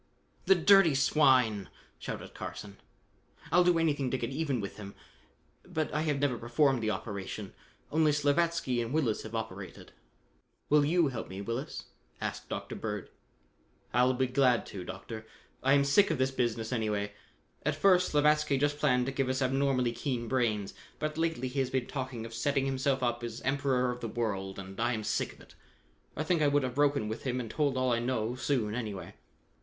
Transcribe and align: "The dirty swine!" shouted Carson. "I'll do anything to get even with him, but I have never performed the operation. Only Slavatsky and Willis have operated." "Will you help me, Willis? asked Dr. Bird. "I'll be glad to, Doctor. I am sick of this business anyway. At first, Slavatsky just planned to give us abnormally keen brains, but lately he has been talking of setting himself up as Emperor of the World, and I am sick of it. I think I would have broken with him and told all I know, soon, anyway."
"The 0.45 0.55
dirty 0.55 0.95
swine!" 0.95 1.69
shouted 1.99 2.33
Carson. 2.33 2.77
"I'll 3.51 3.63
do 3.63 3.77
anything 3.77 4.09
to 4.09 4.17
get 4.17 4.31
even 4.31 4.59
with 4.59 4.77
him, 4.77 4.95
but 5.63 5.93
I 5.93 6.01
have 6.01 6.17
never 6.17 6.39
performed 6.39 6.81
the 6.81 6.89
operation. 6.89 7.53
Only 7.91 8.11
Slavatsky 8.11 8.81
and 8.81 8.91
Willis 8.93 9.21
have 9.21 9.35
operated." 9.35 9.91
"Will 10.69 10.83
you 10.83 11.09
help 11.09 11.27
me, 11.29 11.39
Willis? 11.39 11.83
asked 12.19 12.49
Dr. 12.49 12.73
Bird. 12.75 13.11
"I'll 13.93 14.15
be 14.15 14.25
glad 14.25 14.65
to, 14.73 14.83
Doctor. 14.83 15.27
I 15.61 15.73
am 15.73 15.83
sick 15.83 16.09
of 16.09 16.17
this 16.17 16.31
business 16.31 16.71
anyway. 16.73 17.11
At 17.63 17.75
first, 17.75 18.09
Slavatsky 18.11 18.57
just 18.59 18.79
planned 18.79 19.05
to 19.05 19.11
give 19.11 19.29
us 19.29 19.39
abnormally 19.39 19.91
keen 19.91 20.27
brains, 20.27 20.73
but 20.97 21.15
lately 21.15 21.47
he 21.47 21.59
has 21.59 21.69
been 21.69 21.85
talking 21.85 22.25
of 22.25 22.33
setting 22.33 22.65
himself 22.65 23.03
up 23.03 23.23
as 23.23 23.39
Emperor 23.41 23.91
of 23.91 23.99
the 24.01 24.07
World, 24.07 24.57
and 24.57 24.79
I 24.79 24.93
am 24.93 25.03
sick 25.03 25.31
of 25.33 25.41
it. 25.41 25.53
I 26.17 26.23
think 26.23 26.41
I 26.41 26.47
would 26.47 26.63
have 26.63 26.73
broken 26.73 27.07
with 27.07 27.21
him 27.21 27.39
and 27.39 27.51
told 27.51 27.77
all 27.77 27.93
I 27.93 27.99
know, 27.99 28.33
soon, 28.33 28.73
anyway." 28.73 29.13